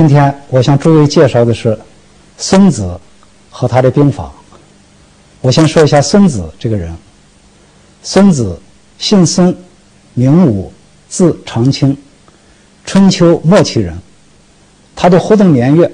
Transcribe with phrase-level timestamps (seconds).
[0.00, 1.78] 今天我向诸位介绍的是
[2.38, 2.98] 孙子
[3.50, 4.32] 和他的兵法。
[5.42, 6.90] 我先说一下孙子这个人。
[8.02, 8.58] 孙子
[8.98, 9.54] 姓孙，
[10.14, 10.72] 名武，
[11.10, 11.94] 字长卿，
[12.86, 13.94] 春秋末期人。
[14.96, 15.92] 他的活动年月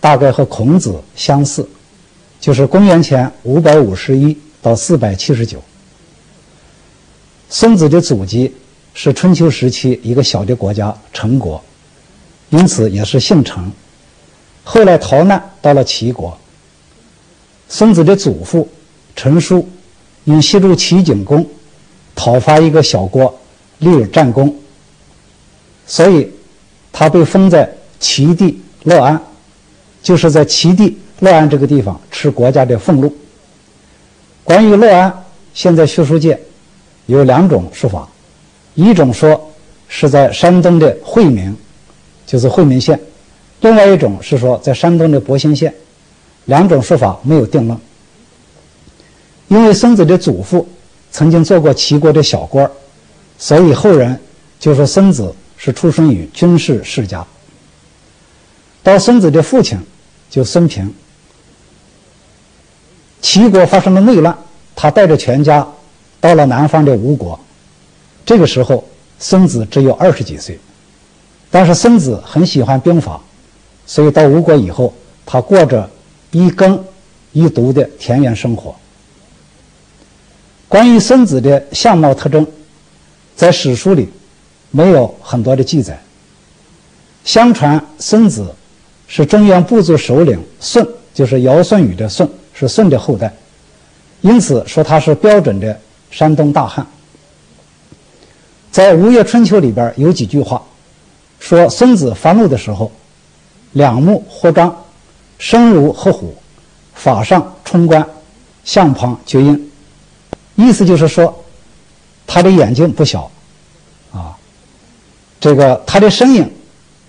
[0.00, 1.68] 大概和孔子相似，
[2.40, 5.62] 就是公元前五百五十一到四百七十九。
[7.50, 8.50] 孙子的祖籍
[8.94, 11.62] 是春秋时期一个小的国家陈国。
[12.54, 13.72] 因此也是姓陈，
[14.62, 16.38] 后来逃难到了齐国。
[17.68, 18.68] 孙子的祖父
[19.16, 19.68] 陈叔
[20.22, 21.44] 因协助齐景公
[22.14, 23.36] 讨伐一个小国，
[23.78, 24.54] 立了战功，
[25.84, 26.30] 所以
[26.92, 29.20] 他被封在齐地乐安，
[30.00, 33.12] 就是在齐地乐安这个地方吃国家的俸禄。
[34.44, 36.40] 关于乐安，现在学术界
[37.06, 38.08] 有两种说法，
[38.74, 39.52] 一种说
[39.88, 41.52] 是在山东的惠民。
[42.26, 42.98] 就是惠民县，
[43.60, 45.74] 另外一种是说在山东的博兴县，
[46.46, 47.78] 两种说法没有定论。
[49.48, 50.66] 因为孙子的祖父
[51.12, 52.68] 曾经做过齐国的小官
[53.38, 54.18] 所以后人
[54.58, 57.24] 就说孙子是出生于军事世家。
[58.82, 59.78] 到孙子的父亲
[60.30, 60.92] 就孙平，
[63.20, 64.36] 齐国发生了内乱，
[64.74, 65.66] 他带着全家
[66.20, 67.38] 到了南方的吴国，
[68.26, 68.86] 这个时候
[69.18, 70.58] 孙子只有二十几岁。
[71.54, 73.20] 但是孙子很喜欢兵法，
[73.86, 74.92] 所以到吴国以后，
[75.24, 75.88] 他过着
[76.32, 76.84] 一耕
[77.30, 78.74] 一读的田园生活。
[80.68, 82.44] 关于孙子的相貌特征，
[83.36, 84.08] 在史书里
[84.72, 85.96] 没有很多的记载。
[87.24, 88.52] 相传孙子
[89.06, 93.32] 是中原部族首领舜，就是尧舜禹的舜，是舜的后代，
[94.22, 96.84] 因此说他是标准的山东大汉。
[98.72, 100.60] 在《吴越春秋》里边有几句话。
[101.44, 102.90] 说孙子发怒的时候，
[103.72, 104.74] 两目豁张，
[105.36, 106.34] 声如鹤虎，
[106.94, 108.02] 法上冲冠，
[108.64, 109.70] 相旁绝音。
[110.54, 111.44] 意思就是说，
[112.26, 113.30] 他的眼睛不小，
[114.10, 114.34] 啊，
[115.38, 116.50] 这个他的声音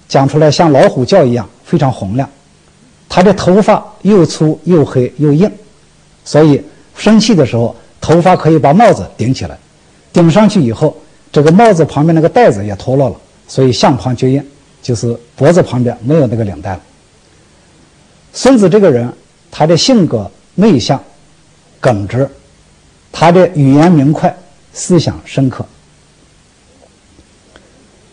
[0.09, 2.29] 讲出来像老虎叫一样，非常洪亮。
[3.07, 5.50] 他的头发又粗又黑又硬，
[6.25, 6.62] 所以
[6.97, 9.57] 生气的时候，头发可以把帽子顶起来，
[10.12, 10.94] 顶上去以后，
[11.31, 13.16] 这个帽子旁边那个带子也脱落了。
[13.47, 14.44] 所以相旁绝音，
[14.81, 16.81] 就是脖子旁边没有那个领带了。
[18.33, 19.11] 孙子这个人，
[19.51, 21.01] 他的性格内向、
[21.79, 22.28] 耿直，
[23.11, 24.35] 他的语言明快，
[24.73, 25.66] 思想深刻。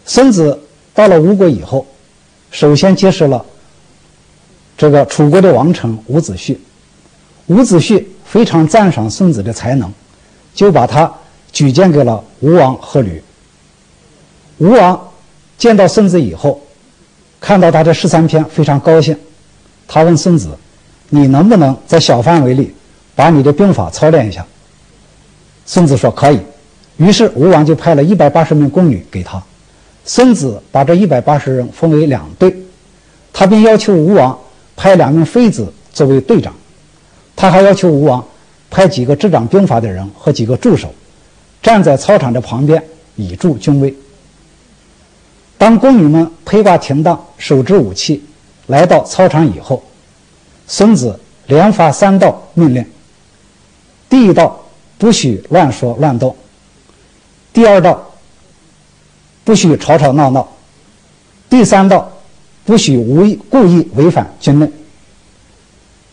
[0.04, 0.58] 孙子
[0.94, 1.86] 到了吴国以后，
[2.50, 3.44] 首先结识了
[4.76, 6.56] 这个楚国的王臣伍子胥。
[7.46, 9.92] 伍子胥非常赞赏孙子的才能，
[10.54, 11.12] 就把他
[11.50, 13.20] 举荐给了吴王阖闾。
[14.58, 15.08] 吴王。
[15.62, 16.60] 见到孙子以后，
[17.40, 19.16] 看到他这十三篇，非常高兴。
[19.86, 20.48] 他问孙子
[21.08, 22.74] ：“你能不能在小范围里
[23.14, 24.44] 把你的兵法操练一下？”
[25.64, 26.40] 孙子说：“可以。”
[26.98, 29.40] 于是吴王就派了一百八十名宫女给他。
[30.04, 32.52] 孙子把这一百八十人分为两队，
[33.32, 34.36] 他并要求吴王
[34.74, 36.52] 派两名妃子作为队长。
[37.36, 38.26] 他还要求吴王
[38.68, 40.92] 派几个执掌兵法的人和几个助手，
[41.62, 42.82] 站在操场的旁边
[43.14, 43.94] 以助军威。
[45.62, 48.20] 当宫女们披挂停当，手执武器，
[48.66, 49.80] 来到操场以后，
[50.66, 52.84] 孙子连发三道命令：
[54.08, 54.60] 第一道，
[54.98, 56.34] 不许乱说乱动；
[57.52, 58.10] 第二道，
[59.44, 60.44] 不许吵吵闹闹；
[61.48, 62.10] 第三道，
[62.64, 64.72] 不许无意故意违反军令。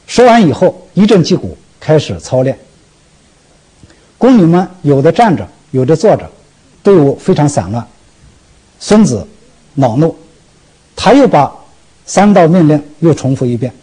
[0.06, 2.56] 说完以后，一阵击鼓，开始操练。
[4.20, 6.30] 宫女们有的站着，有的坐着，
[6.84, 7.84] 队伍非常散乱。
[8.80, 9.28] 孙子。
[9.80, 10.16] 恼怒，
[10.96, 11.54] 他又把
[12.06, 13.74] 三道命令又重复一遍。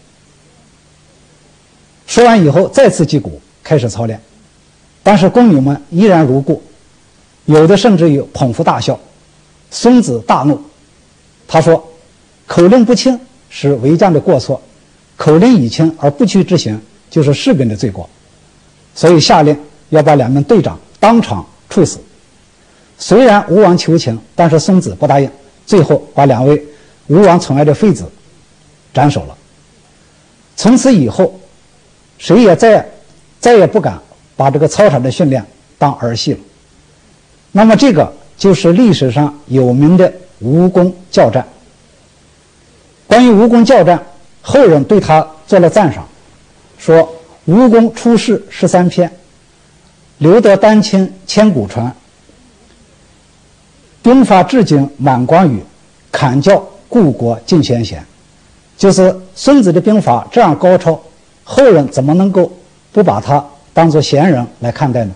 [2.06, 4.20] 说完以后，再次击鼓，开始操练。
[5.02, 6.62] 但是宫女们依然如故，
[7.46, 8.98] 有的甚至于捧腹大笑。
[9.70, 10.60] 孙子大怒，
[11.48, 11.82] 他说
[12.46, 14.60] ：“口令不清是为将的过错，
[15.16, 18.08] 口令已清而不去执行，就是士兵的罪过。
[18.94, 19.56] 所以下令
[19.88, 21.98] 要把两名队长当场处死。”
[22.98, 25.30] 虽然吴王求情，但是孙子不答应。
[25.66, 26.64] 最后把两位
[27.08, 28.10] 吴王宠爱的妃子
[28.94, 29.36] 斩首了。
[30.56, 31.38] 从此以后，
[32.16, 32.88] 谁也再
[33.40, 34.00] 再也不敢
[34.36, 35.44] 把这个操场的训练
[35.76, 36.38] 当儿戏了。
[37.52, 41.46] 那么，这个就是历史上有名的吴宫教战。
[43.06, 44.02] 关于吴宫教战，
[44.42, 46.06] 后人对他做了赞赏，
[46.78, 47.14] 说
[47.46, 49.10] ：“吴宫出世十三篇，
[50.18, 51.94] 留得丹青千古传。”
[54.06, 55.60] 兵法至今满广宇，
[56.12, 58.06] 砍教故国尽先贤。
[58.78, 60.96] 就是孙子的兵法这样高超，
[61.42, 62.52] 后人怎么能够
[62.92, 63.44] 不把他
[63.74, 65.12] 当做贤人来看待呢？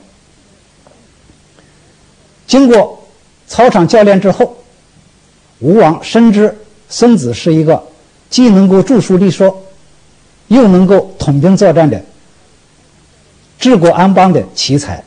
[2.49, 3.01] 经过
[3.47, 4.57] 操场教练之后，
[5.61, 6.53] 吴王深知
[6.89, 7.81] 孙子是一个
[8.29, 9.57] 既能够著书立说，
[10.49, 12.03] 又能够统兵作战的
[13.57, 15.01] 治国安邦的奇才，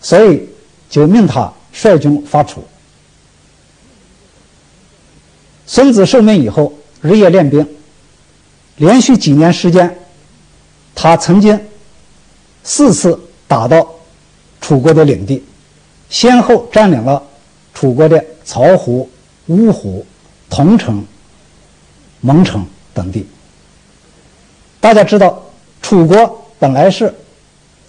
[0.00, 0.48] 所以
[0.88, 2.62] 就命他率军伐楚。
[5.66, 7.66] 孙子受命以后，日夜练兵。
[8.76, 9.98] 连续几年时间，
[10.94, 11.58] 他曾经
[12.64, 13.86] 四次打到
[14.60, 15.44] 楚国的领地，
[16.08, 17.22] 先后占领了
[17.74, 19.08] 楚国的曹胡、
[19.48, 20.04] 芜湖、
[20.48, 21.04] 桐城、
[22.20, 23.26] 蒙城等地。
[24.80, 25.44] 大家知道，
[25.80, 27.14] 楚国本来是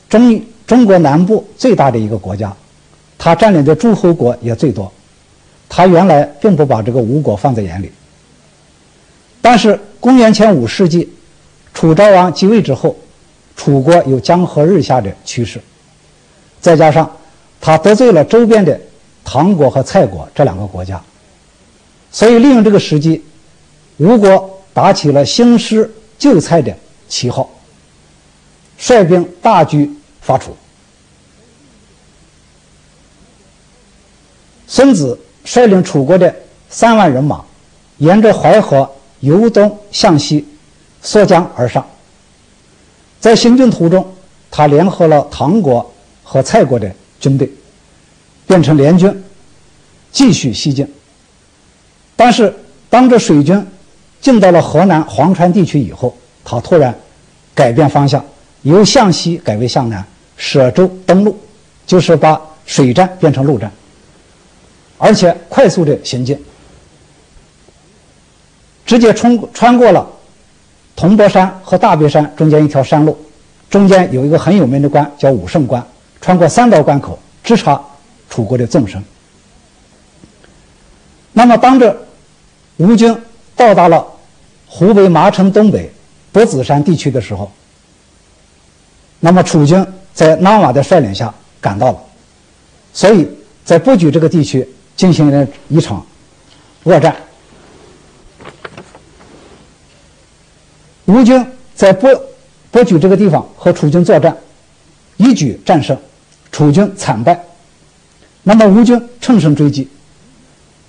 [0.09, 2.55] 中中国南部最大的一个国家，
[3.17, 4.91] 他占领的诸侯国也最多。
[5.75, 7.91] 他原来并不把这个吴国放在眼里，
[9.41, 11.11] 但是公元前五世纪，
[11.73, 12.95] 楚昭王继位之后，
[13.55, 15.59] 楚国有江河日下的趋势，
[16.61, 17.11] 再加上
[17.59, 18.79] 他得罪了周边的
[19.25, 21.01] 唐国和蔡国这两个国家，
[22.11, 23.23] 所以利用这个时机，
[23.97, 26.71] 吴国打起了兴师救蔡的
[27.09, 27.49] 旗号，
[28.77, 29.91] 率兵大举
[30.21, 30.55] 伐楚。
[34.67, 35.17] 孙子。
[35.43, 36.33] 率领楚国的
[36.69, 37.43] 三万人马，
[37.97, 40.47] 沿着淮河由东向西
[41.01, 41.85] 溯江而上。
[43.19, 44.05] 在行军途中，
[44.51, 45.93] 他联合了唐国
[46.23, 47.49] 和蔡国的军队，
[48.45, 49.23] 变成联军，
[50.11, 50.87] 继续西进。
[52.15, 52.53] 但是，
[52.89, 53.65] 当这水军
[54.21, 56.93] 进到了河南潢川地区以后，他突然
[57.55, 58.23] 改变方向，
[58.61, 60.05] 由向西改为向南，
[60.37, 61.37] 舍舟登陆，
[61.87, 63.71] 就是把水战变成陆战。
[64.97, 66.41] 而且快速的行进，
[68.85, 70.07] 直接冲穿过了
[70.95, 73.17] 铜钵山和大别山中间一条山路，
[73.69, 75.85] 中间有一个很有名的关叫武胜关，
[76.21, 77.81] 穿过三道关口，直插
[78.29, 79.03] 楚国的纵深。
[81.33, 81.97] 那么，当着
[82.77, 83.17] 吴军
[83.55, 84.05] 到达了
[84.67, 85.91] 湖北麻城东北
[86.31, 87.51] 博子山地区的时候，
[89.19, 91.99] 那么楚军在拉瓦的率领下赶到了，
[92.93, 93.27] 所以
[93.65, 94.65] 在布局这个地区。
[94.95, 96.05] 进行了一场
[96.83, 97.15] 恶战，
[101.05, 102.09] 吴军在博
[102.71, 104.37] 博举这个地方和楚军作战，
[105.17, 105.97] 一举战胜，
[106.51, 107.43] 楚军惨败。
[108.43, 109.87] 那么吴军乘胜追击，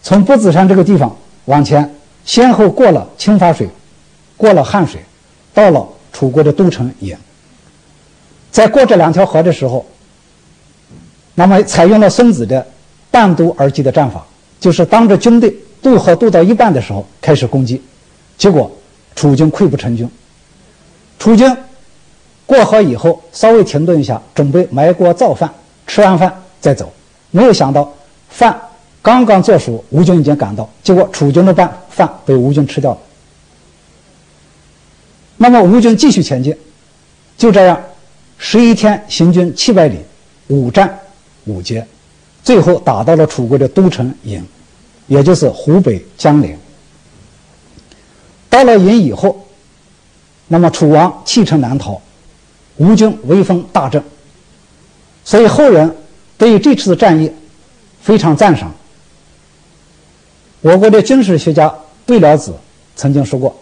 [0.02, 1.16] 从博子山这个地方
[1.46, 3.68] 往前，先后过了清发水，
[4.36, 5.02] 过了汉水，
[5.54, 7.16] 到了楚国的都城郢。
[8.50, 9.84] 在过这两条河的时候，
[11.34, 12.66] 那么采用了孙子的。
[13.14, 14.26] 半渡而击的战法，
[14.58, 17.80] 就是当着军队渡河渡到一半的时候开始攻击，
[18.36, 18.68] 结果
[19.14, 20.10] 楚军溃不成军。
[21.16, 21.56] 楚军
[22.44, 25.48] 过河以后稍微停顿一下，准备埋锅造饭，
[25.86, 26.92] 吃完饭再走。
[27.30, 27.88] 没有想到
[28.30, 28.60] 饭
[29.00, 32.98] 刚刚做熟，吴军已经赶到，结果楚军的饭饭被吴军吃掉了。
[35.36, 36.56] 那么吴军继续前进，
[37.38, 37.80] 就这样
[38.38, 39.98] 十一天行军七百里，
[40.48, 40.98] 五战
[41.44, 41.86] 五捷。
[42.44, 44.40] 最后打到了楚国的都城郢，
[45.06, 46.56] 也就是湖北江陵。
[48.50, 49.44] 到了郢以后，
[50.46, 52.00] 那么楚王弃城南逃，
[52.76, 54.04] 吴军威风大振，
[55.24, 55.96] 所以后人
[56.36, 57.32] 对于这次战役
[58.02, 58.72] 非常赞赏。
[60.60, 61.74] 我国的军事学家
[62.06, 62.54] 魏了子
[62.94, 63.58] 曾经说过：“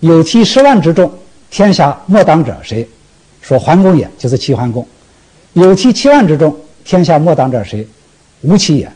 [0.00, 1.12] 有其十万之众，
[1.50, 2.88] 天下莫当者谁？”
[3.42, 4.86] 说桓公也，就是齐桓公。
[5.52, 7.86] 有其七万之众，天下莫当者谁？
[8.46, 8.92] 吴起也，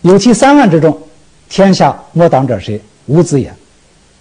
[0.00, 0.98] 有其三万之众，
[1.46, 2.80] 天下莫当者谁？
[3.04, 3.54] 无子也，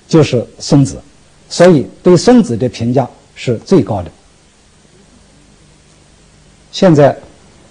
[0.09, 1.01] 就是孙子，
[1.49, 4.11] 所以对孙子的评价是最高的。
[6.73, 7.15] 现在，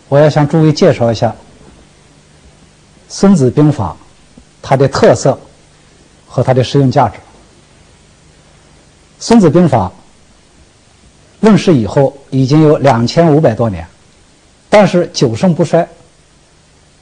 [0.09, 1.29] 我要向诸位介绍一下
[3.11, 3.95] 《孙子兵法》
[4.63, 5.39] 它的特色
[6.27, 7.17] 和它的实用价值。
[9.19, 9.89] 《孙子兵法》
[11.41, 13.87] 问世以后已经有两千五百多年，
[14.71, 15.87] 但是久盛不衰。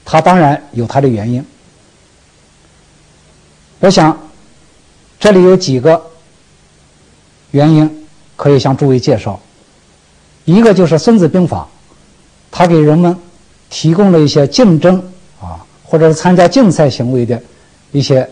[0.05, 1.43] 它当然有它的原因，
[3.79, 4.15] 我想
[5.19, 5.99] 这里有几个
[7.49, 9.41] 原因可以向诸位介绍。
[10.45, 11.67] 一个就是《孙子兵法》，
[12.51, 13.17] 它给人们
[13.71, 15.03] 提供了一些竞争
[15.41, 17.41] 啊，或者是参加竞赛行为的
[17.91, 18.29] 一些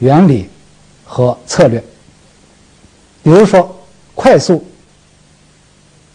[0.00, 0.50] 原理
[1.04, 1.80] 和策略。
[3.22, 3.80] 比如说，
[4.16, 4.66] 快速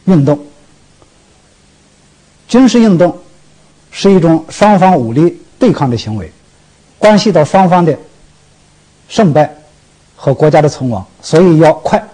[0.03, 0.37] 运动、
[2.49, 3.17] 军事运动。
[3.97, 6.29] 是一种双方武力对抗的行为，
[6.99, 7.97] 关系到双方的
[9.07, 9.55] 胜败
[10.17, 12.05] 和国家的存亡，所以要快。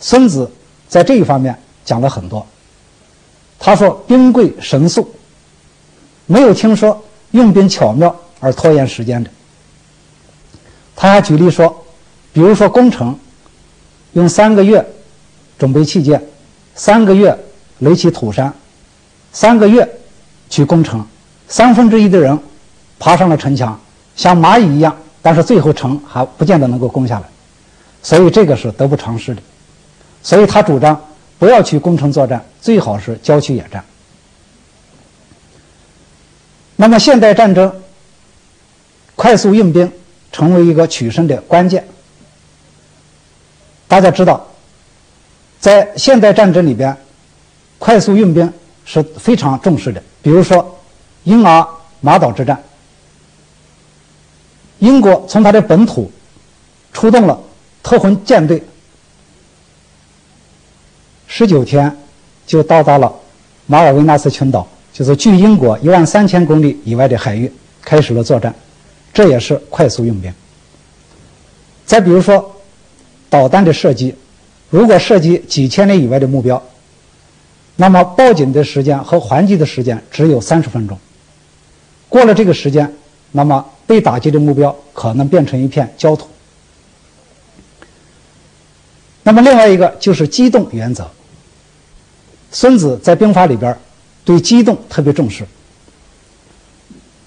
[0.00, 0.50] 孙子
[0.88, 1.54] 在这一方面
[1.84, 2.44] 讲了很多。
[3.58, 5.14] 他说：“兵贵神速，
[6.24, 9.28] 没有听说用兵巧妙而拖延时间的。”
[10.96, 11.84] 他还举例说，
[12.32, 13.18] 比如说攻城，
[14.14, 14.82] 用三个月
[15.58, 16.18] 准备器械，
[16.74, 17.38] 三个月
[17.80, 18.54] 垒起土山，
[19.32, 19.86] 三个月
[20.48, 21.06] 去攻城，
[21.48, 22.38] 三分之一的人
[22.98, 23.78] 爬上了城墙，
[24.16, 27.26] 像蚂蚁一样，但是最后城还不见得能够攻下来，
[28.02, 29.42] 所以这个是得不偿失的。
[30.22, 31.00] 所以他主张。
[31.40, 33.84] 不要去攻城作战，最好是郊区野战。
[36.74, 37.72] 那么，现代战争
[39.14, 39.92] 快速用兵
[40.32, 41.86] 成为一个取胜的关键。
[43.86, 44.48] 大家知道，
[45.60, 46.96] 在现代战争里边，
[47.78, 48.52] 快速用兵
[48.84, 50.02] 是非常重视的。
[50.28, 50.78] 比如说，
[51.24, 51.66] 英阿
[52.02, 52.62] 马岛之战，
[54.78, 56.12] 英国从它的本土
[56.92, 57.40] 出动了
[57.82, 58.62] 特混舰队。
[61.26, 61.96] 十九天
[62.46, 63.10] 就到达了
[63.64, 68.54] 马尔维纳斯群岛，就是距英国一万三千公里以外的海域，开始了作战。
[69.14, 70.30] 这也是快速用兵。
[71.86, 72.54] 再比如说，
[73.30, 74.14] 导弹的射击，
[74.68, 76.62] 如果射击几千里以外的目标，
[77.80, 80.98] 那么报警的时间和还击的时间只有三十分钟。
[82.08, 82.92] 过了这个时间，
[83.30, 86.26] 那么被打击的目标可能变成一片焦土。
[89.22, 91.08] 那么另外一个就是机动原则。
[92.50, 93.78] 孙子在兵法里边
[94.24, 95.46] 对机动特别重视。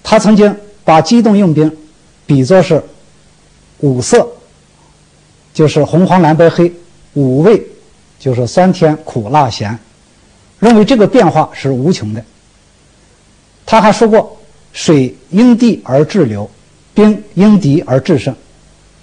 [0.02, 0.54] 他曾经
[0.84, 1.74] 把机动用兵
[2.26, 2.82] 比作是
[3.78, 4.28] 五色，
[5.54, 6.70] 就是红黄蓝白黑
[7.14, 7.62] 五味，
[8.18, 9.78] 就是酸甜苦辣咸，
[10.62, 12.24] 认为这个变化是无穷的。
[13.66, 14.38] 他还说过
[14.72, 16.48] ：“水因地而制流，
[16.94, 18.32] 兵因敌而制胜。”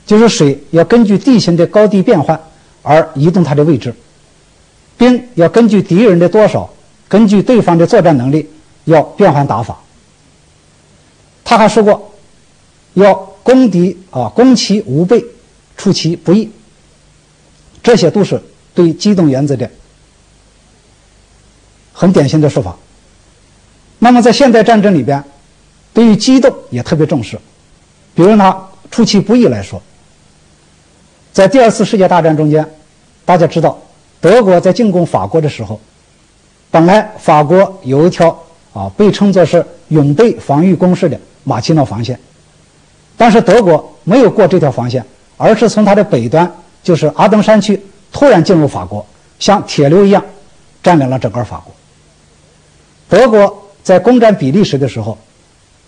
[0.07, 2.39] 就是水要根据地形的高低变换
[2.81, 3.93] 而移动它的位置。
[4.97, 6.69] 兵要根据敌人的多少，
[7.09, 8.47] 根据对方的作战能力，
[8.85, 9.77] 要变换打法。
[11.43, 12.13] 他还说过，
[12.93, 13.13] 要
[13.43, 15.21] 攻敌啊，攻其无备，
[15.75, 16.49] 出其不意。
[17.83, 18.41] 这些都是
[18.73, 19.69] 对机动原则的
[21.99, 22.77] 很典型的说法。
[23.97, 25.21] 那么在现代战争里边，
[25.93, 27.37] 对于机动也特别重视。
[28.15, 28.57] 比如拿
[28.89, 29.81] 出其不意来说，
[31.33, 32.65] 在第二次世界大战中间，
[33.25, 33.77] 大家知道。
[34.21, 35.77] 德国在进攻法国的时候，
[36.71, 38.27] 本来法国有一条
[38.71, 42.17] 啊被称作是永备防御工事的马奇诺防线，
[43.17, 46.49] 但是德国没有过这条防线，而是从它的北端，
[46.81, 47.81] 就是阿登山区，
[48.13, 49.05] 突然进入法国，
[49.37, 50.23] 像铁流一样
[50.81, 51.73] 占领了整个法国。
[53.09, 55.17] 德国在攻占比利时的时候，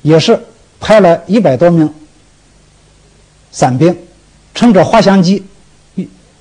[0.01, 0.37] 也是
[0.79, 1.93] 派了一百多名
[3.51, 3.95] 伞兵，
[4.55, 5.45] 乘着滑翔机，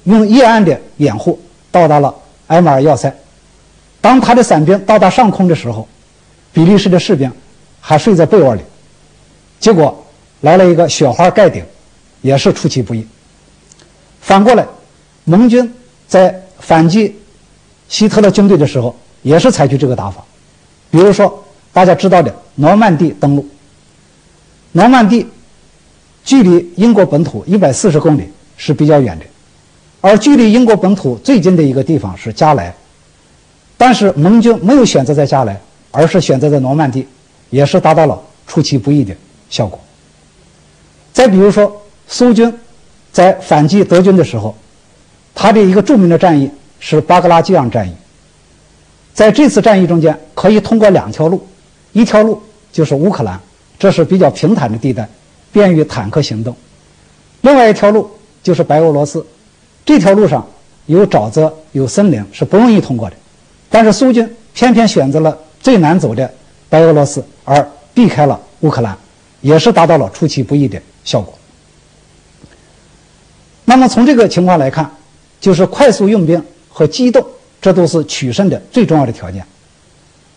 [0.05, 1.39] 用夜暗的掩护。
[1.71, 2.13] 到达了
[2.49, 3.15] 埃马尔要塞，
[4.01, 5.87] 当他的伞兵到达上空的时候，
[6.53, 7.31] 比利时的士兵
[7.81, 8.63] 还睡在被窝里，
[9.61, 10.05] 结果
[10.41, 11.63] 来了一个雪花盖顶，
[12.23, 13.07] 也是出其不意。
[14.21, 14.67] 反过来，
[15.25, 15.73] 盟军
[16.09, 17.17] 在反击
[17.89, 20.25] 希特勒军队的时候，也是采取这个打法。
[20.91, 23.49] 比如说大家知道的诺曼底登陆，
[24.73, 25.27] 诺曼底
[26.25, 28.25] 距离英国本土一百四十公里
[28.57, 29.25] 是比较远的。
[30.01, 32.75] 而距离英国本土最近的一个地方是加莱，
[33.77, 37.07] 但是盟军没有选择在加莱，而是选择在诺曼底，
[37.51, 39.15] 也是达到了出其不意的
[39.51, 39.79] 效果。
[41.13, 41.71] 再比如说，
[42.09, 42.53] 苏军
[43.13, 44.57] 在反击德军的时候，
[45.35, 47.93] 他的一个著名的战役是巴格拉基昂战役。
[49.21, 51.47] 在这次战役中间，可以通过两条路，
[51.93, 53.39] 一条路就是乌克兰，
[53.79, 55.07] 这是比较平坦的地带，
[55.53, 56.55] 便于坦克行动；
[57.43, 58.11] 另外一条路
[58.43, 59.23] 就是白俄罗斯。
[59.85, 60.49] 这条路上
[60.87, 63.17] 有沼泽、有森林，是不容易通过的。
[63.69, 66.33] 但是苏军偏偏选择了最难走的
[66.71, 68.97] 白俄罗斯，而避开了乌克兰，
[69.43, 71.35] 也是达到了出其不意的效果。
[73.67, 74.91] 那么从这个情况来看，
[75.43, 77.23] 就是快速用兵和机动，
[77.61, 79.45] 这都是取胜的最重要的条件。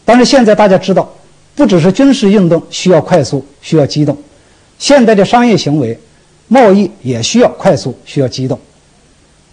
[0.05, 1.09] 但是现在大家知道，
[1.55, 4.17] 不只是军事运动需要快速、需要机动，
[4.77, 5.97] 现代的商业行为、
[6.47, 8.59] 贸易也需要快速、需要机动。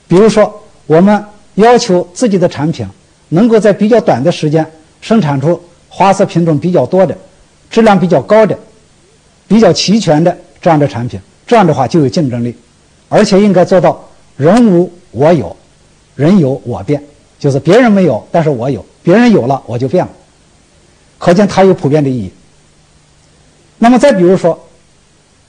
[0.08, 1.24] 比如说，我们
[1.54, 2.84] 要求自己的产品
[3.28, 4.66] 能够在比较短的时间
[5.00, 7.16] 生产出花色品种比较多的、
[7.70, 8.58] 质量比较高的、
[9.46, 12.52] 比较齐全的这样的产品，这样的话就有竞争力，
[13.08, 14.04] 而且应该做到
[14.36, 15.56] 人无我有，
[16.16, 17.00] 人有我变，
[17.40, 20.12] 就是别人没有，但是我有；别人有了，我就变了。
[21.18, 22.30] 可见它有普遍的意义。
[23.78, 24.54] 那么再比如说，《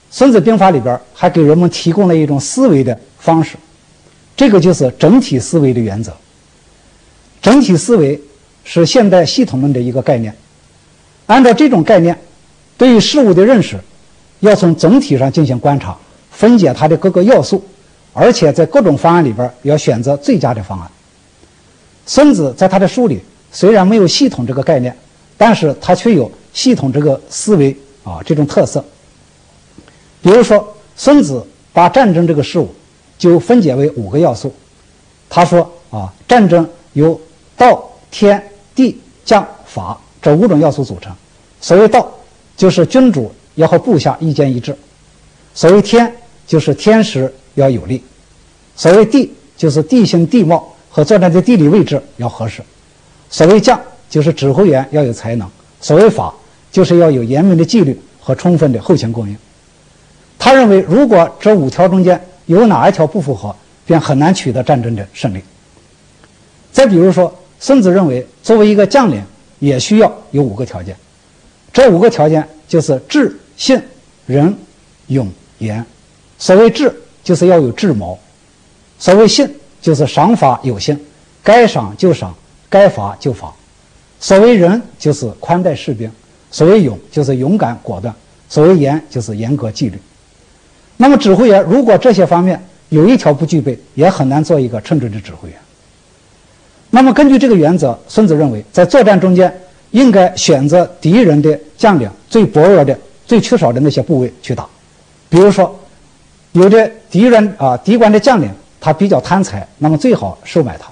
[0.09, 3.57] 孙子兵法》里边还给人们提供了一种思维的方式。
[4.37, 6.13] 这个就是整体思维的原则。
[7.41, 8.19] 整体思维
[8.63, 10.33] 是现代系统论的一个概念。
[11.25, 12.17] 按照这种概念，
[12.77, 13.77] 对于事物的认识，
[14.39, 15.97] 要从总体上进行观察，
[16.31, 17.61] 分解它的各个要素，
[18.13, 20.89] 而且在各种方案里边要选择最佳的方案。
[22.05, 23.19] 孙子在他的书里
[23.51, 24.95] 虽然没有系统这个概念，
[25.37, 28.83] 但是他却有系统这个思维啊这种特色。
[30.21, 32.69] 比如说，孙子把战争这个事物
[33.17, 34.53] 就分解为五个要素。
[35.29, 37.19] 他说啊，战争由
[37.57, 38.41] 道、天、
[38.75, 41.11] 地、将、法这五种要素组成。
[41.59, 42.11] 所谓道，
[42.57, 44.73] 就是君主要和部下意见一致；
[45.53, 46.13] 所谓天，
[46.45, 47.99] 就是天时要有利；
[48.75, 52.61] 所谓地，就是地形地貌和作战的地理位置要合适；
[53.29, 53.79] 所谓将，
[54.09, 55.47] 就是指挥员要有才能；
[55.79, 56.33] 所谓法，
[56.69, 59.35] 就是要有严明的纪律和充分的后勤供应。
[60.37, 63.55] 他认为，如果这五条中间有哪一条不符合，
[63.85, 65.41] 便很难取得战争的胜利。
[66.71, 69.23] 再比如说，孙子认为，作为一个将领，
[69.59, 70.95] 也需要有五个条件。
[71.71, 73.81] 这五个条件就是智、信、
[74.25, 74.53] 仁、
[75.07, 75.85] 勇、严。
[76.37, 76.93] 所谓智，
[77.23, 78.17] 就是要有智谋；
[78.99, 79.47] 所谓信，
[79.81, 80.97] 就是赏罚有信，
[81.43, 82.33] 该赏就赏，
[82.69, 83.51] 该罚就罚；
[84.19, 86.07] 所谓仁，就是宽待士兵；
[86.51, 88.13] 所谓勇，就是勇敢果断；
[88.47, 89.97] 所谓严，就是严格纪律。
[90.97, 95.57] 那么，指挥员如果这些方面有一条不具备，也很难做一个称职的指挥员。
[96.91, 99.51] 那么，根据这个原则，孙子认为，在作战中间
[99.89, 102.95] 应该选择敌人的将领最薄弱的、
[103.25, 104.67] 最缺少的那些部位去打。
[105.27, 105.75] 比如说，
[106.51, 108.49] 有的敌人啊，敌官的将领
[108.81, 110.87] 他比较贪财，那么最好收买他；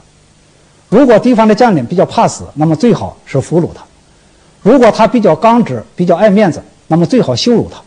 [0.88, 3.82] 如果敌方的将领比较怕死，那么最好是俘虏他；
[4.62, 7.82] 如果他比较刚直、比较爱面子，那么最好羞辱他。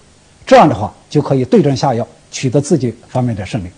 [0.47, 0.93] 这样的话。
[1.13, 3.69] 就可以对症下药，取得自己方面的胜利。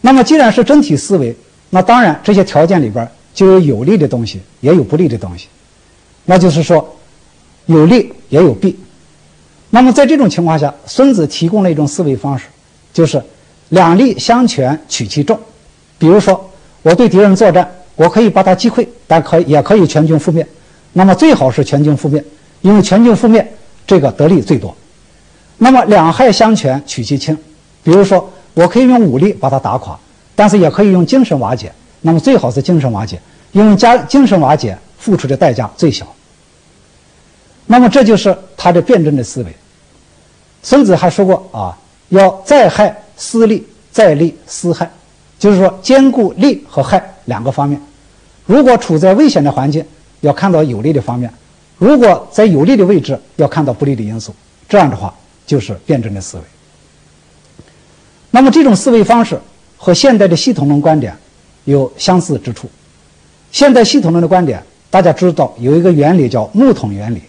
[0.00, 1.36] 那么，既然是整体思维，
[1.70, 5.48] 那当然这些条件里边就有有利的东西，也有不利的东西。
[6.26, 6.96] 那就是说，
[7.66, 8.78] 有利也有弊。
[9.70, 12.46] 那么在这种情况下，孙子提供了一种思维方式，
[12.92, 13.20] 就是
[13.70, 15.36] 两利相权取其重。
[15.98, 16.48] 比如说，
[16.82, 20.46] 我对敌人作战，我可以把他击溃，但可也可以全军覆灭。
[20.92, 22.24] 那么最好是全军覆灭，
[22.60, 23.52] 因为全军覆灭
[23.86, 24.74] 这个得利最多。
[25.58, 27.36] 那么两害相权取其轻，
[27.82, 29.98] 比如说我可以用武力把他打垮，
[30.34, 31.70] 但是也可以用精神瓦解。
[32.00, 33.20] 那么最好是精神瓦解，
[33.52, 36.06] 因为加精神瓦解付出的代价最小。
[37.66, 39.54] 那么这就是他的辩证的思维。
[40.62, 41.76] 孙子还说过啊，
[42.08, 44.90] 要再害思利，再利思害，
[45.38, 47.80] 就是说兼顾利和害两个方面。
[48.46, 49.84] 如果处在危险的环境，
[50.22, 51.30] 要看到有利的方面；
[51.78, 54.34] 如果在有利的位置，要看到不利的因素。
[54.68, 55.14] 这样的话。
[55.46, 56.44] 就是辩证的思维。
[58.30, 59.36] 那么这种思维方式
[59.76, 61.12] 和现代的系统论观点
[61.64, 62.70] 有相似之处。
[63.50, 67.20] 现代系统论的观点，大家知道有一个原理叫木桶原理，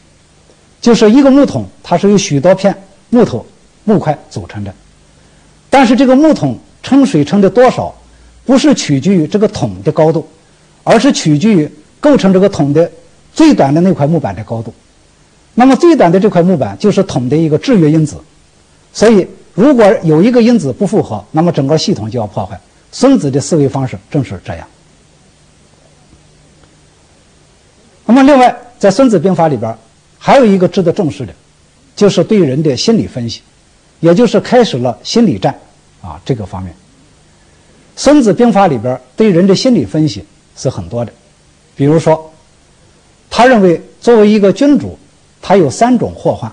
[0.80, 2.76] 就是一个木桶，它是由许多片
[3.10, 3.44] 木头
[3.86, 4.72] 木块组成的。
[5.72, 7.96] 但是这个木桶盛水盛的多少，
[8.46, 10.28] 不是取决于这个桶的高度，
[10.84, 12.92] 而是取决于构成这个桶的
[13.34, 14.74] 最短的那块木板的高度。
[15.56, 18.18] 那么最短的这块木板就是桶的一个制约因子，
[18.94, 22.60] 所以如果有一个因子不符合，那么整个系统就要破坏。
[22.92, 24.68] 孙子的思维方式正是这样。
[28.06, 29.74] 那么另外，在《孙子兵法》里边
[30.18, 31.34] 还有一个值得重视的，
[31.96, 33.42] 就是对人的心理分析，
[34.02, 35.58] 也就是开始了心理战
[36.02, 36.74] 啊这个方面。
[37.96, 40.26] 《孙子兵法》里边对人的心理分析
[40.58, 41.14] 是很多的，
[41.76, 42.30] 比如说，
[43.30, 44.98] 他认为作为一个君主。
[45.44, 46.52] 他有三种祸患，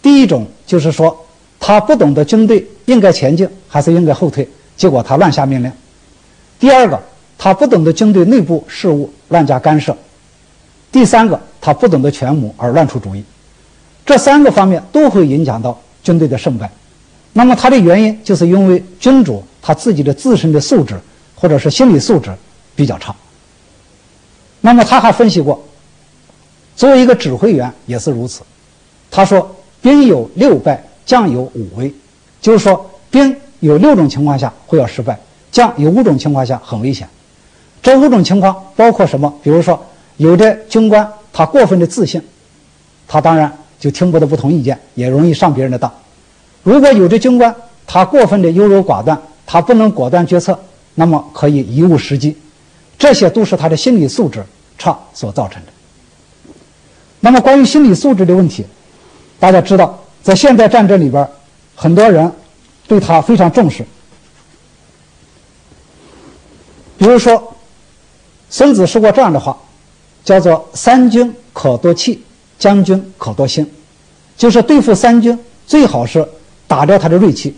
[0.00, 1.14] 第一种就是说，
[1.60, 5.70] 他不懂得军队应该前进还是应该后退，结果他乱下命令；
[6.58, 6.98] 第二个，
[7.36, 9.92] 他不懂得军队内部事务，乱加干涉；
[10.90, 13.22] 第三个，他不懂得权谋而乱出主意。
[14.06, 15.78] 这三个方面都会影响到
[16.08, 16.70] 军队的胜败。
[17.34, 20.98] 那么，他的原因就是因为君主他自己的自身的素质
[21.36, 22.32] 或者是心理素质
[22.74, 23.14] 比较差。
[24.62, 25.62] 那么，他还分析过。
[26.74, 28.40] 作为一个指挥员也是如此，
[29.10, 31.92] 他说：“兵有六败，将有五危。”
[32.40, 35.18] 就是说，兵有六种情况下会要失败，
[35.52, 37.06] 将有五种情况下很危险。
[37.82, 39.32] 这五种情况包括什么？
[39.42, 39.78] 比如说，
[40.16, 42.22] 有的军官他过分的自信，
[43.06, 45.90] 他当然就听不得不同意见，也容易上别人的当；
[46.62, 47.54] 如果有的军官
[47.86, 50.58] 他过分的优柔寡断，他不能果断决策，
[50.94, 52.36] 那么可以贻误时机。
[52.98, 54.44] 这些都是他的心理素质
[54.76, 55.72] 差所造成的。
[57.20, 58.66] 那么，关于心理素质的问题，
[59.38, 61.28] 大家知道，在现代战争里边，
[61.76, 62.32] 很多人
[62.86, 63.84] 对他非常重视。
[66.96, 67.54] 比如说，
[68.50, 69.56] 孙子说过这样的话，
[70.24, 72.22] 叫做“三军可夺气，
[72.58, 73.70] 将军可夺心”，
[74.36, 76.26] 就是对付三军最好是
[76.66, 77.56] 打掉他的锐气，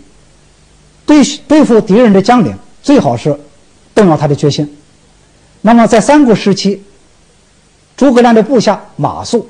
[1.05, 3.37] 对对付敌人的将领最好是
[3.93, 4.77] 动摇他的决心。
[5.61, 6.83] 那么在三国时期，
[7.95, 9.43] 诸葛亮的部下马谡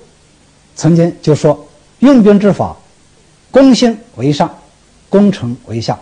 [0.75, 1.67] 曾经就说
[1.99, 2.75] ：“用兵之法，
[3.49, 4.49] 攻心为上，
[5.09, 5.97] 攻城为下，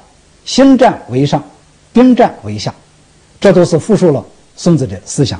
[0.45, 1.43] 心战为上，
[1.91, 2.73] 兵战为下。”
[3.39, 4.25] 这都是复述了
[4.57, 5.39] 孙子的思想。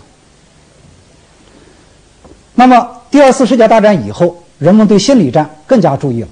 [2.56, 6.28] 那么，第二次世界大战以后，人们对心理战更加注意了。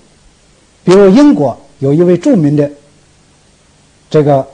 [0.84, 2.70] 比如，英国有一位著名的
[4.10, 4.48] 这个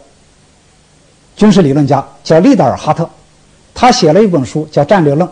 [1.35, 3.09] 军事理论家叫利德尔哈特，
[3.73, 5.27] 他写了一本书叫《战略论》。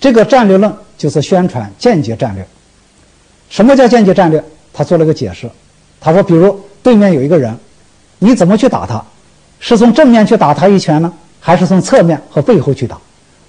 [0.00, 2.46] 这个战略论就是宣传间接战略。
[3.50, 4.42] 什么叫间接战略？
[4.72, 5.50] 他做了个解释。
[6.00, 7.58] 他说：“比如对面有一个人，
[8.18, 9.04] 你怎么去打他？”
[9.60, 12.96] 是从正面去打他一拳呢，还是从侧面和背后去打？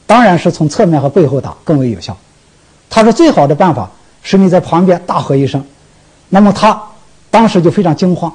[0.07, 2.17] 当然是从侧面和背后打更为有效。
[2.89, 3.89] 他说最好的办法
[4.23, 5.63] 是你在旁边大喝一声，
[6.29, 6.81] 那么他
[7.29, 8.33] 当时就非常惊慌。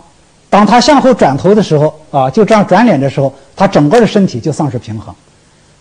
[0.48, 5.14] 当他向后转头的时候，啊，就这样转脸的时候，他整个的身体就丧失平衡。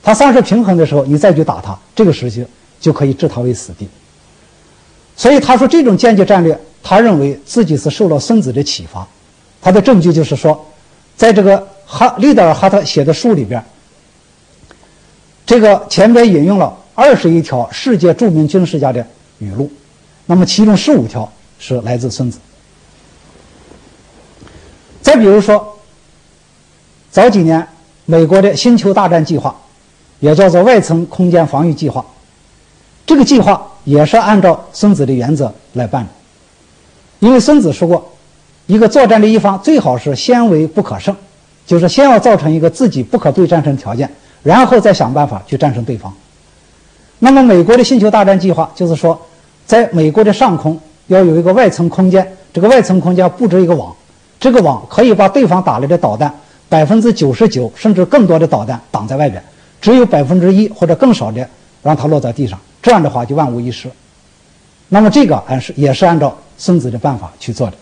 [0.01, 2.45] 他丧失平衡的时候，你再去打他，这个时期
[2.79, 3.87] 就可以置他为死地。
[5.15, 9.07] 所以他说这种间接战略，他认为自己是受了孙子的启发。
[9.61, 10.65] 他的证据就是说，
[11.15, 11.67] 在这个。
[11.85, 13.63] 哈利德尔哈特写的书里边，
[15.45, 19.05] 这个前边引用了二十一条世界著名军事家的
[19.39, 19.71] 语录，
[20.25, 22.39] 那么其中十五条是来自孙子。
[25.01, 25.77] 再比如说，
[27.11, 27.67] 早几年
[28.05, 29.55] 美国的星球大战计划，
[30.19, 32.05] 也叫做外层空间防御计划，
[33.05, 36.09] 这个计划也是按照孙子的原则来办的，
[37.19, 38.13] 因为孙子说过，
[38.67, 41.15] 一个作战的一方最好是先为不可胜。
[41.65, 46.13] 就是先要造成一个自己不可被战胜条件，然后再想办法去战胜对方。
[47.23, 49.17] 那么，美国的星球大战计划就是说，
[49.65, 53.95] 在美国的上空要有一个外层空间，这个外层空间布置一个网，
[54.41, 56.33] 这个网可以把对方打来的导弹
[56.67, 59.41] 百分之九十九甚至更多的导弹挡在外边，
[59.79, 61.47] 只有百分之一或者更少的
[61.81, 63.89] 让它落在地上，这样的话就万无一失。
[64.89, 67.77] 那么，这个按是也是按照孙子的办法去做的。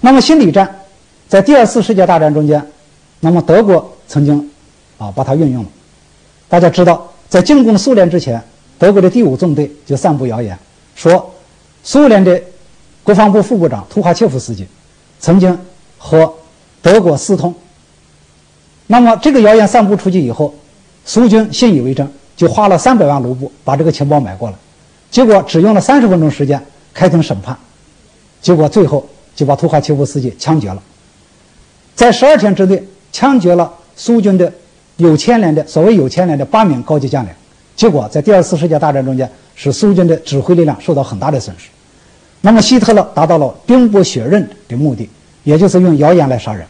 [0.00, 0.74] 那么，心理战。
[1.28, 2.66] 在第二次世界大战中间，
[3.20, 4.50] 那么德国曾经
[4.96, 5.68] 啊把它运用了。
[6.48, 8.42] 大家知道，在进攻苏联之前，
[8.78, 10.58] 德国的第五纵队就散布谣言，
[10.94, 11.34] 说
[11.84, 12.40] 苏联的
[13.02, 14.66] 国防部副部长图哈切夫斯基
[15.20, 15.58] 曾经
[15.98, 16.32] 和
[16.80, 17.54] 德国私通。
[18.86, 20.54] 那么这个谣言散布出去以后，
[21.04, 24.56] 苏军信以为真，就花了三百万卢布把这个情报买过来，
[25.10, 26.64] 结果只用了三十分钟时间
[26.94, 27.54] 开庭审判，
[28.40, 30.82] 结果最后就把图哈切夫斯基枪决了。
[31.94, 34.50] 在十二天之内，枪决了苏军的
[34.98, 37.30] 有牵连的所谓有牵连的八名高级将领，
[37.74, 41.68] 结果在第二次世界大战中间，使苏军的指挥力量受到很大的损失。
[42.40, 45.08] 那么希特勒达到了兵不血刃的目的，
[45.44, 46.66] 也就是用谣言来杀人，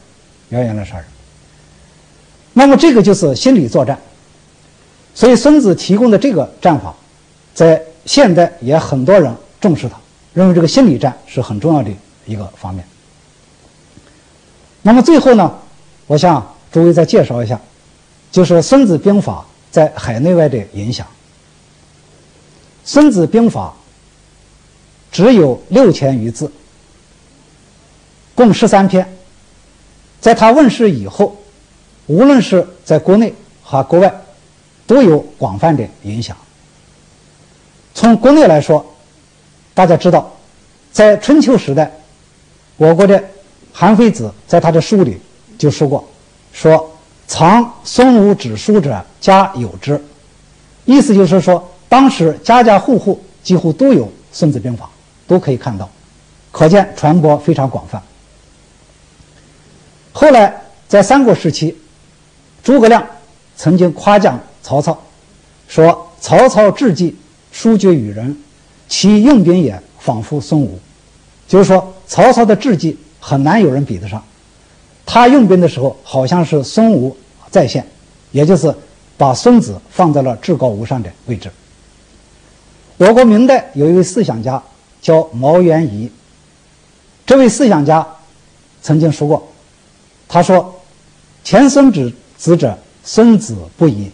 [0.50, 1.04] 谣言来杀人。
[2.52, 3.98] 那么这个就是心理作战。
[5.14, 6.94] 所以孙子提供的这个战法，
[7.52, 9.96] 在现代也很多人重视它，
[10.32, 11.90] 认为这个心理战是很重要的
[12.24, 12.84] 一个方面。
[14.82, 15.52] 那么最后呢，
[16.06, 17.60] 我向诸位再介绍一下，
[18.30, 21.06] 就是《孙子兵法》在海内外的影响。
[22.84, 23.74] 《孙子兵法》
[25.14, 26.50] 只有六千余字，
[28.34, 29.06] 共十三篇。
[30.20, 31.36] 在他问世以后，
[32.06, 34.12] 无论是在国内和国外，
[34.86, 36.36] 都有广泛的影响。
[37.94, 38.84] 从国内来说，
[39.74, 40.34] 大家知道，
[40.92, 41.92] 在春秋时代，
[42.76, 43.22] 我国的。
[43.70, 45.20] 韩非子在他的书里
[45.56, 46.04] 就说过
[46.52, 46.97] ：“说
[47.28, 50.02] 藏孙武之书者，家有之。”
[50.84, 54.86] 意思就是说，当时家家户户几乎都有《孙子兵法》，
[55.28, 55.88] 都可以看到，
[56.50, 58.02] 可见传播非常广泛。
[60.12, 61.76] 后来在三国时期，
[62.64, 63.06] 诸葛亮
[63.54, 64.98] 曾经夸奖曹操，
[65.68, 67.14] 说：“曹操智计，
[67.52, 68.36] 书绝与人，
[68.88, 70.80] 其用兵也，仿佛孙武。”
[71.46, 72.98] 就是说，曹操的智计。
[73.20, 74.24] 很难有人比得上，
[75.10, 77.16] 他用兵的时候好像是孙武
[77.50, 77.82] 在线，
[78.30, 78.72] 也就是
[79.16, 81.50] 把孙子放在了至高无上的位置。
[82.98, 84.62] 我国明代有一位思想家
[85.00, 86.10] 叫毛元仪，
[87.24, 88.06] 这位思想家
[88.82, 89.48] 曾经说过，
[90.28, 90.78] 他说
[91.42, 94.10] ：“前孙子子者，孙子不疑；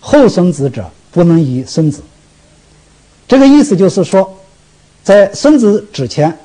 [0.00, 2.02] 后孙子者，不能疑孙子。”
[3.26, 4.38] 这个意思就是说，
[5.02, 6.38] 在孙子之前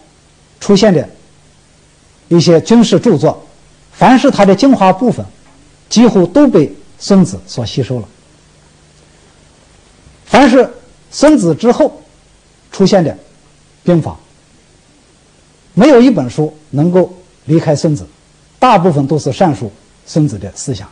[0.61, 1.05] 出现的。
[2.29, 3.45] 一些军事著作，
[4.01, 5.23] 凡是他的精华部分，
[5.87, 8.07] 几乎都被孙子所吸收了。
[10.25, 10.67] 凡是
[11.11, 12.01] 孙子之后
[12.71, 13.15] 出现的
[13.83, 14.17] 兵法，
[15.75, 17.13] 没有一本书能够
[17.45, 18.07] 离开孙子，
[18.57, 19.71] 大部分都是阐述
[20.07, 20.89] 孙子的思想。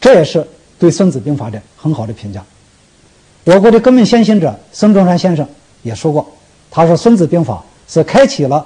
[0.00, 0.46] 这也是
[0.78, 2.44] 对《孙子兵法》的很好的评价。
[3.42, 5.44] 我国的革命先行者孙中山先生
[5.82, 6.32] 也说过，
[6.70, 8.64] 他说《孙子兵法》是开启了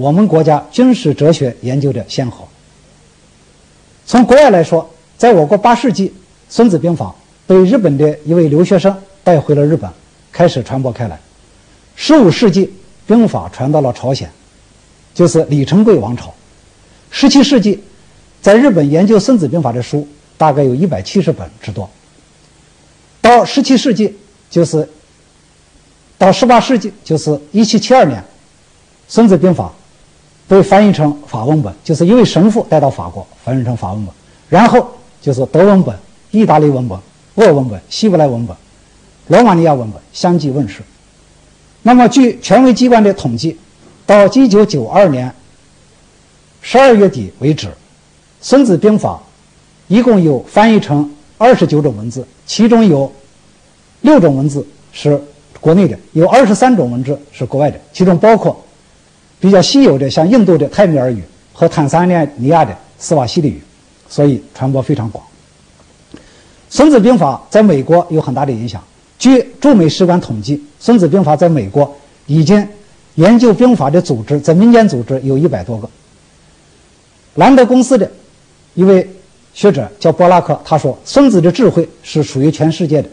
[0.00, 2.48] 我们国家军事哲学研究的先河。
[4.06, 6.08] 从国外来说，在我国八世纪，
[6.48, 7.06] 《孙子兵法》。
[7.46, 9.90] 被日本的一位留学生带回了日本，
[10.30, 11.18] 开始传播开来。
[11.96, 12.72] 十五世纪，
[13.08, 14.30] 兵法传到了朝鲜，
[15.12, 16.32] 就是李成桂王朝。
[17.10, 17.82] 十七世纪，
[18.40, 20.06] 在日本研究《孙子兵法》的书
[20.38, 21.90] 大概有一百七十本之多。
[23.20, 24.16] 到十七世纪，
[24.48, 24.88] 就是
[26.16, 28.20] 到十八世纪，就是一七七二年，
[29.08, 29.64] 《孙子兵法》
[30.50, 34.12] 被翻译成法文本，就是一位神父带到法国翻译成法文本，
[34.48, 34.86] 然后
[35.22, 35.96] 就是德文本、
[36.32, 36.98] 意大利文本。
[37.36, 38.54] 俄文本、希伯来文本、
[39.28, 40.82] 罗马尼亚文本相继问世。
[41.80, 43.56] 那么，据权威机关的统计，
[44.04, 45.32] 到一九九二年
[46.60, 47.68] 十二月底为止，
[48.42, 49.14] 《孙子兵法》
[49.86, 51.08] 一共有翻译成
[51.38, 53.10] 二十九种文字，其中有
[54.00, 55.18] 六种文字是
[55.60, 58.62] 国内的，有二十三种文字是国外的，其中包括
[59.40, 61.22] 比较稀有的像印度的泰米尔语
[61.52, 63.62] 和坦桑尼亚的斯瓦希里语，
[64.08, 65.24] 所以传播非常广。
[66.68, 68.82] 《孙子兵法》在美国有很大的影响。
[69.18, 72.66] 据驻美使馆统计，《孙子兵法》在美国已经
[73.16, 75.88] 研究兵法的组织，在民间组织有一百多个。
[77.34, 78.10] 兰德公司的
[78.74, 79.08] 一位
[79.52, 83.08] 学者叫波拉克，他说：“孙子的智慧是属于全世界的，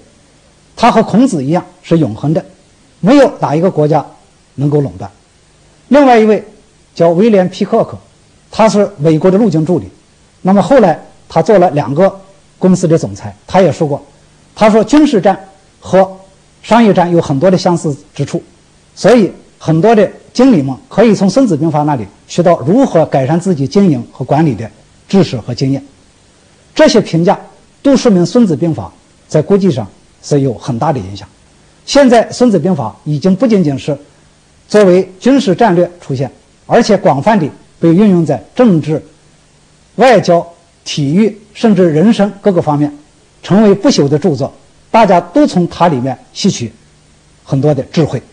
[0.76, 2.46] 他和孔子一样是永恒的，
[3.00, 4.06] 没有哪一个国家
[4.56, 5.10] 能够垄断。”
[5.90, 6.44] 另外一位
[6.94, 7.98] 叫威廉皮克克，
[8.52, 9.88] 他是美国的陆军助理，
[10.42, 12.22] 那么后来他做了两个。
[12.60, 14.04] 公司的总裁，他也说过，
[14.56, 15.40] 他说军事战
[15.80, 16.12] 和
[16.64, 18.42] 商业战有很多的相似之处，
[18.96, 24.68] 所以很多的经理们可以从《孙子兵法》那里学到如何改善自己经营和管理的
[25.08, 25.86] 知识和经验。
[26.74, 27.40] 这些评价
[27.84, 28.86] 都说明《孙子兵法》
[29.28, 29.88] 在国际上
[30.24, 31.30] 是有很大的影响。
[31.86, 33.96] 现在，《孙子兵法》已经不仅仅是
[34.68, 36.32] 作为军事战略出现，
[36.66, 37.50] 而且广泛地
[37.80, 39.02] 被运用在政治、
[39.96, 40.46] 外交。
[40.90, 42.90] 体育甚至人生各个方面，
[43.44, 44.54] 成为不朽的著作，
[44.90, 46.72] 大家都从它里面吸取
[47.44, 48.24] 很多的智慧。